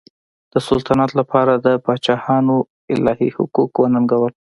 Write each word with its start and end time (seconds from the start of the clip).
د 0.53 0.55
سلطنت 0.67 1.09
لپاره 1.19 1.53
د 1.65 1.67
پاچاهانو 1.85 2.55
الهي 2.93 3.29
حقوق 3.37 3.71
وننګول. 3.81 4.33